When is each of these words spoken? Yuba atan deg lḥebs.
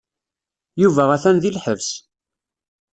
Yuba 0.81 1.03
atan 1.15 1.37
deg 1.39 1.53
lḥebs. 1.57 1.89